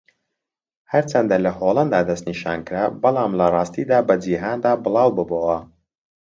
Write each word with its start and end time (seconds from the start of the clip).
ھەرچەندە 0.91 1.37
لە 1.45 1.51
ھۆلەندا 1.59 1.99
دەستنیشانکرا 2.09 2.83
بەڵام 3.01 3.31
لەڕاستیدا 3.39 3.97
بە 4.07 4.15
جیھاندا 4.23 4.71
بڵاوببۆوە. 4.83 5.57